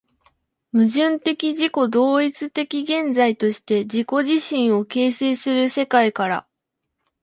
[0.71, 6.47] 矛盾的自己同一的現在として自己自身を形成する世界から、